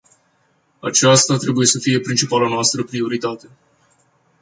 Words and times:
Aceasta 0.79 1.37
trebuie 1.37 1.65
să 1.65 1.79
fie 1.79 1.99
principala 1.99 2.49
noastră 2.49 2.83
prioritate. 2.83 3.49